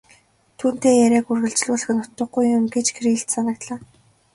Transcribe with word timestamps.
Түүнтэй 0.59 0.95
яриаг 1.05 1.27
үргэжлүүлэх 1.31 1.89
нь 1.93 2.03
утгагүй 2.03 2.45
юм 2.57 2.65
гэж 2.75 2.87
Кириллд 2.95 3.29
санагдлаа. 3.31 3.79